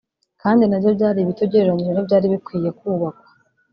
kandi 0.41 0.63
nabyo 0.65 0.89
byari 0.97 1.19
bito 1.27 1.41
ugereranije 1.45 1.91
n’ibyari 1.93 2.25
bikwiye 2.33 2.69
kubakwa 2.77 3.25